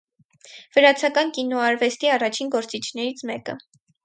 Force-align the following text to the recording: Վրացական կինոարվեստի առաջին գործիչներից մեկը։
Վրացական 0.77 1.29
կինոարվեստի 1.35 2.11
առաջին 2.15 2.51
գործիչներից 2.57 3.25
մեկը։ 3.33 3.59